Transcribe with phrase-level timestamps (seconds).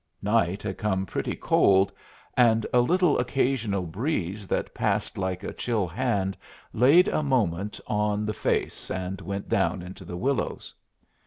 [0.23, 1.91] Night had come pretty cold,
[2.35, 6.35] and a little occasional breeze, that passed like a chill hand
[6.73, 10.73] laid a moment on the face, and went down into the willows.